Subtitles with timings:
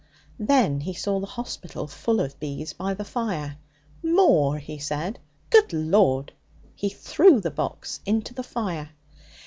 [0.39, 3.57] Then he saw the hospital full of bees by the fire.
[4.01, 5.19] 'More?' he said.
[5.51, 6.33] 'Good Lord!'
[6.73, 8.89] He threw the box into the fire.